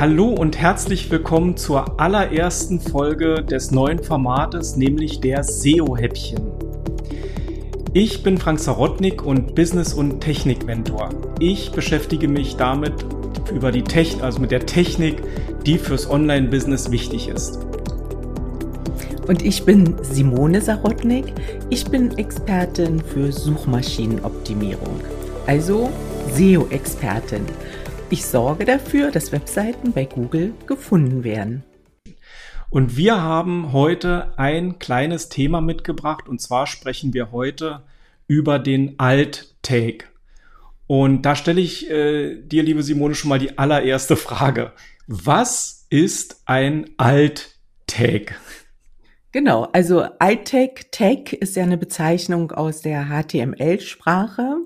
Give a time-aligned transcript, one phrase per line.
[0.00, 6.40] Hallo und herzlich willkommen zur allerersten Folge des neuen Formates, nämlich der SEO-Häppchen.
[7.92, 11.10] Ich bin Frank Sarotnik und Business- und Technik-Mentor.
[11.38, 12.94] Ich beschäftige mich damit
[13.54, 15.22] über die Technik, also mit der Technik,
[15.66, 17.58] die fürs Online-Business wichtig ist.
[19.28, 21.26] Und ich bin Simone Sarotnik.
[21.68, 24.98] Ich bin Expertin für Suchmaschinenoptimierung,
[25.46, 25.90] also
[26.34, 27.44] SEO-Expertin.
[28.12, 31.62] Ich sorge dafür, dass Webseiten bei Google gefunden werden.
[32.68, 37.84] Und wir haben heute ein kleines Thema mitgebracht und zwar sprechen wir heute
[38.26, 40.06] über den Alt-Take.
[40.88, 44.72] Und da stelle ich äh, dir, liebe Simone, schon mal die allererste Frage.
[45.06, 48.34] Was ist ein Alt-Take?
[49.30, 54.56] Genau, also Alt-Tag, Tag ist ja eine Bezeichnung aus der HTML-Sprache.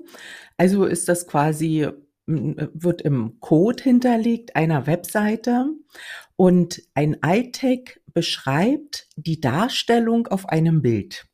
[0.57, 1.87] Also ist das quasi
[2.27, 5.67] wird im Code hinterlegt einer Webseite
[6.35, 11.27] und ein Alt-Tag beschreibt die Darstellung auf einem Bild.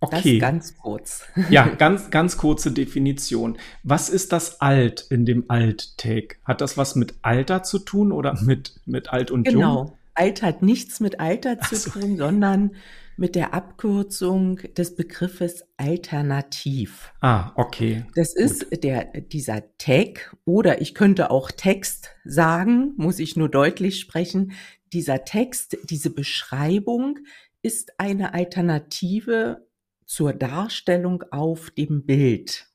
[0.00, 0.38] Okay.
[0.38, 1.22] Das ganz kurz.
[1.50, 3.58] Ja, ganz, ganz kurze Definition.
[3.82, 6.38] Was ist das Alt in dem Alt-Tag?
[6.44, 9.60] Hat das was mit Alter zu tun oder mit, mit Alt und genau.
[9.60, 9.86] Jung?
[9.86, 9.98] Genau.
[10.14, 11.90] Alt hat nichts mit Alter zu so.
[11.90, 12.76] tun, sondern
[13.16, 17.12] mit der Abkürzung des Begriffes alternativ.
[17.20, 18.04] Ah, okay.
[18.14, 24.00] Das ist der, dieser Tag oder ich könnte auch Text sagen, muss ich nur deutlich
[24.00, 24.52] sprechen.
[24.92, 27.18] Dieser Text, diese Beschreibung
[27.62, 29.66] ist eine Alternative
[30.04, 32.66] zur Darstellung auf dem Bild.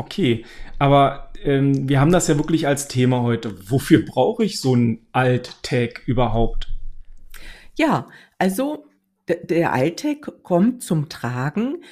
[0.00, 0.46] Okay,
[0.78, 3.70] aber ähm, wir haben das ja wirklich als Thema heute.
[3.70, 6.68] Wofür brauche ich so einen Alt-Tag überhaupt?
[7.76, 8.86] Ja, also
[9.28, 11.84] der Alt-Tag kommt zum Tragen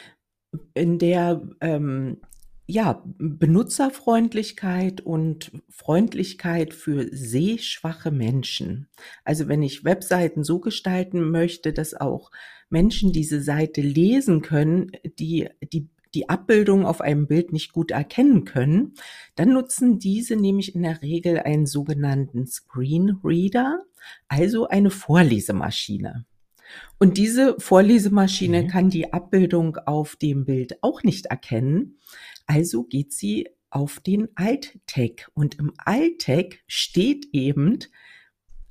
[0.72, 2.22] in der ähm,
[2.64, 8.88] ja, Benutzerfreundlichkeit und Freundlichkeit für sehschwache Menschen.
[9.22, 12.30] Also wenn ich Webseiten so gestalten möchte, dass auch
[12.70, 18.44] Menschen diese Seite lesen können, die die die Abbildung auf einem Bild nicht gut erkennen
[18.44, 18.94] können,
[19.34, 23.84] dann nutzen diese nämlich in der Regel einen sogenannten Screen Reader,
[24.28, 26.24] also eine Vorlesemaschine.
[26.98, 28.68] Und diese Vorlesemaschine mhm.
[28.68, 31.98] kann die Abbildung auf dem Bild auch nicht erkennen.
[32.46, 35.30] Also geht sie auf den Alt-Tag.
[35.34, 37.78] Und im Alt-Tag steht eben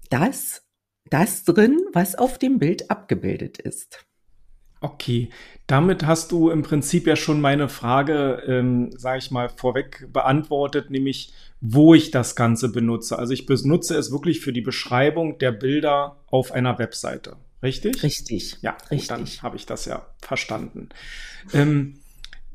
[0.10, 0.66] das,
[1.10, 4.07] das drin, was auf dem Bild abgebildet ist.
[4.80, 5.30] Okay,
[5.66, 10.90] damit hast du im Prinzip ja schon meine Frage, ähm, sage ich mal, vorweg beantwortet,
[10.90, 13.18] nämlich wo ich das Ganze benutze.
[13.18, 17.38] Also ich benutze es wirklich für die Beschreibung der Bilder auf einer Webseite.
[17.64, 18.04] Richtig?
[18.04, 18.58] Richtig.
[18.62, 19.10] Ja, richtig.
[19.10, 20.90] Gut, dann habe ich das ja verstanden.
[21.54, 22.00] Ähm,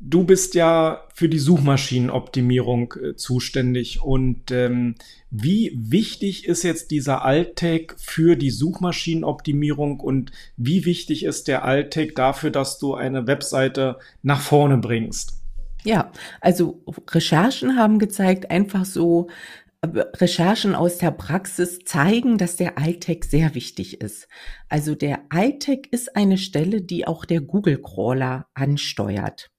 [0.05, 4.01] du bist ja für die Suchmaschinenoptimierung äh, zuständig.
[4.03, 4.95] Und ähm,
[5.29, 12.15] wie wichtig ist jetzt dieser Alt-Tag für die Suchmaschinenoptimierung und wie wichtig ist der Alt-Tag
[12.15, 15.41] dafür, dass du eine Webseite nach vorne bringst?
[15.85, 19.27] Ja, also Recherchen haben gezeigt, einfach so
[19.85, 24.29] Recherchen aus der Praxis zeigen, dass der Alt-Tag sehr wichtig ist.
[24.69, 29.52] Also der Alt-Tag ist eine Stelle, die auch der Google-Crawler ansteuert.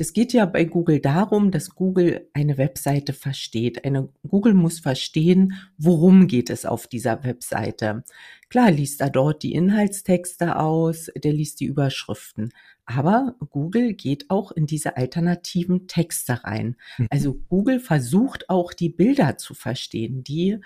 [0.00, 3.84] Das geht ja bei Google darum, dass Google eine Webseite versteht.
[3.84, 8.02] Eine, Google muss verstehen, worum geht es auf dieser Webseite.
[8.48, 12.48] Klar liest er dort die Inhaltstexte aus, der liest die Überschriften.
[12.86, 16.76] Aber Google geht auch in diese alternativen Texte rein.
[16.96, 17.06] Mhm.
[17.10, 20.60] Also Google versucht auch die Bilder zu verstehen, die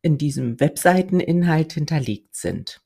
[0.00, 2.80] in diesem Webseiteninhalt hinterlegt sind.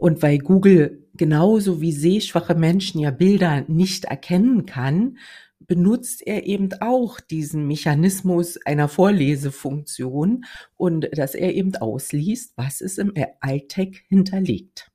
[0.00, 5.18] Und weil Google genauso wie sehschwache Menschen ja Bilder nicht erkennen kann,
[5.58, 10.46] benutzt er eben auch diesen Mechanismus einer Vorlesefunktion
[10.78, 14.90] und dass er eben ausliest, was ist im Alltag hinterlegt.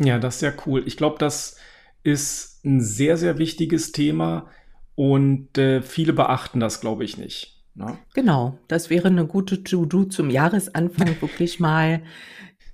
[0.00, 0.82] Ja, das ist ja cool.
[0.86, 1.56] Ich glaube, das
[2.02, 4.50] ist ein sehr, sehr wichtiges Thema
[4.96, 7.62] und äh, viele beachten das, glaube ich, nicht.
[7.76, 7.96] Ne?
[8.12, 12.02] Genau, das wäre eine gute To-Do zum Jahresanfang, wirklich mal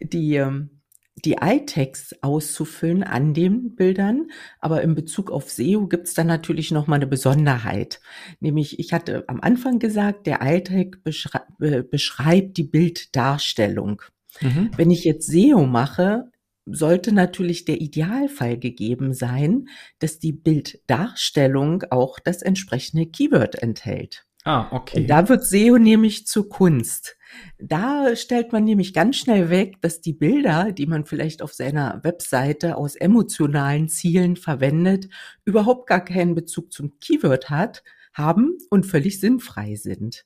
[0.01, 0.78] die, ähm,
[1.25, 4.29] die iText auszufüllen an den Bildern.
[4.61, 8.01] Aber in Bezug auf SEO gibt es dann natürlich noch mal eine Besonderheit.
[8.41, 14.03] Nämlich, ich hatte am Anfang gesagt, der iText beschrei äh, beschreibt die Bilddarstellung.
[14.41, 14.71] Mhm.
[14.77, 16.31] Wenn ich jetzt SEO mache,
[16.67, 19.69] sollte natürlich der Idealfall gegeben sein,
[19.99, 24.27] dass die Bilddarstellung auch das entsprechende Keyword enthält.
[24.45, 25.07] Ah, okay.
[25.07, 27.18] Da wird SEO nämlich zur Kunst.
[27.59, 32.01] Da stellt man nämlich ganz schnell weg, dass die Bilder, die man vielleicht auf seiner
[32.03, 35.09] Webseite aus emotionalen Zielen verwendet,
[35.45, 37.83] überhaupt gar keinen Bezug zum Keyword hat,
[38.13, 40.25] haben und völlig sinnfrei sind.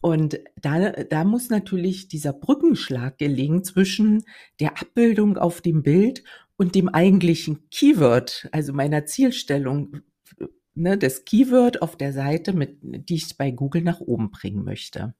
[0.00, 4.22] Und da, da muss natürlich dieser Brückenschlag gelingen zwischen
[4.60, 6.22] der Abbildung auf dem Bild
[6.56, 10.02] und dem eigentlichen Keyword, also meiner Zielstellung,
[10.74, 15.14] ne, das Keyword auf der Seite, mit, die ich bei Google nach oben bringen möchte.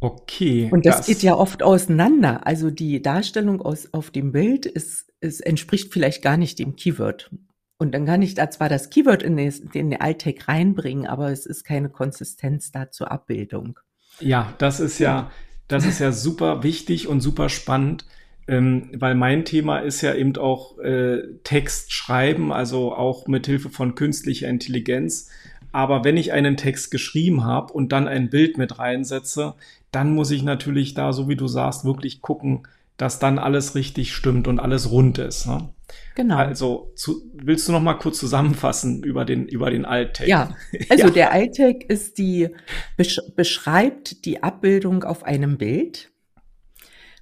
[0.00, 0.68] Okay.
[0.72, 2.46] Und das, das, geht ja oft auseinander.
[2.46, 7.30] Also die Darstellung aus, auf dem Bild ist, es entspricht vielleicht gar nicht dem Keyword.
[7.78, 11.30] Und dann kann ich da zwar das Keyword in den, in den Alltag reinbringen, aber
[11.30, 13.78] es ist keine Konsistenz da zur Abbildung.
[14.20, 15.30] Ja, das ist ja,
[15.68, 18.04] das ist ja super wichtig und super spannend,
[18.48, 23.70] ähm, weil mein Thema ist ja eben auch äh, Text schreiben, also auch mit Hilfe
[23.70, 25.30] von künstlicher Intelligenz.
[25.72, 29.54] Aber wenn ich einen Text geschrieben habe und dann ein Bild mit reinsetze,
[29.90, 32.66] dann muss ich natürlich da, so wie du sagst, wirklich gucken,
[32.96, 35.46] dass dann alles richtig stimmt und alles rund ist.
[35.46, 35.70] Ne?
[36.14, 36.36] Genau.
[36.36, 40.28] Also zu, willst du noch mal kurz zusammenfassen über den über den Alltag?
[40.28, 40.54] Ja,
[40.90, 41.10] also ja.
[41.10, 42.48] der Alltag ist die
[42.96, 46.12] besch beschreibt die Abbildung auf einem Bild.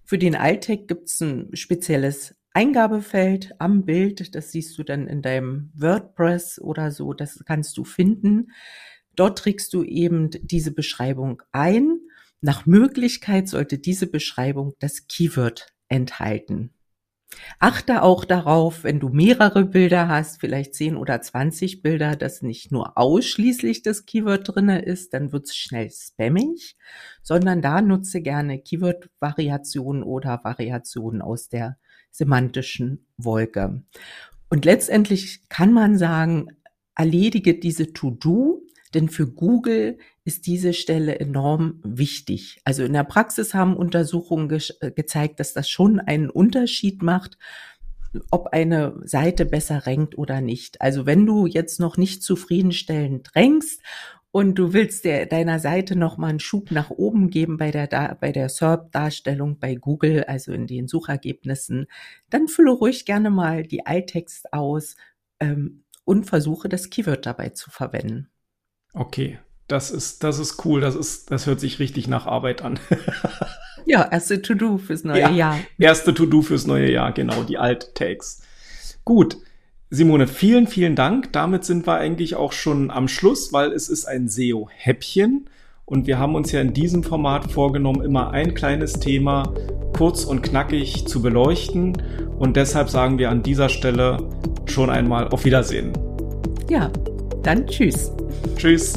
[0.05, 4.35] Für den Alltag gibt es ein spezielles Eingabefeld am Bild.
[4.35, 7.13] Das siehst du dann in deinem WordPress oder so.
[7.13, 8.49] Das kannst du finden.
[9.15, 12.01] Dort trägst du eben diese Beschreibung ein
[12.41, 16.73] nach Möglichkeit sollte diese Beschreibung das Keyword enthalten.
[17.59, 22.73] Achte auch darauf, wenn du mehrere Bilder hast, vielleicht 10 oder 20 Bilder, dass nicht
[22.73, 26.77] nur ausschließlich das Keyword drinne ist, dann wird's schnell spammig,
[27.23, 31.79] sondern da nutze gerne Keyword-Variationen oder Variationen aus der
[32.11, 33.83] semantischen Wolke.
[34.49, 36.49] Und letztendlich kann man sagen,
[36.95, 38.58] erledige diese To-Do
[38.95, 42.61] denn für Google ist diese Stelle enorm wichtig.
[42.65, 47.39] Also in der Praxis haben Untersuchungen ge äh, gezeigt, dass das schon einen Unterschied macht,
[48.31, 50.81] ob eine Seite besser rankt oder nicht.
[50.81, 53.83] Also wenn du jetzt noch nicht zufriedenstellend rankst
[54.31, 58.17] und du willst der, deiner Seite noch mal einen Schub nach oben geben bei der,
[58.21, 61.87] bei der SERP-Darstellung bei Google, also in den Suchergebnissen,
[62.31, 64.97] dann fülle ruhig gerne mal die Alttext aus
[65.41, 68.29] ähm, und versuche das Keyword dabei zu verwenden.
[68.99, 70.81] Okay, das ist, das ist cool.
[70.81, 72.81] Das ist, das hört sich richtig nach Arbeit an.
[73.87, 75.59] ja, erste To-Do fürs neue ja, Jahr.
[75.79, 78.43] Erste To-Do fürs neue Jahr, genau, die Alt-Tags.
[79.05, 79.37] Gut.
[79.91, 81.33] Simone, vielen, vielen Dank.
[81.33, 85.49] Damit sind wir eigentlich auch schon am Schluss, weil es ist ein SEO-Häppchen.
[85.85, 89.55] Und wir haben uns ja in diesem Format vorgenommen, immer ein kleines Thema
[89.97, 91.97] kurz und knackig zu beleuchten.
[92.37, 94.29] Und deshalb sagen wir an dieser Stelle
[94.67, 95.93] schon einmal auf Wiedersehen.
[96.69, 96.91] Ja,
[97.43, 98.13] dann tschüss.
[98.57, 98.95] Tschüss.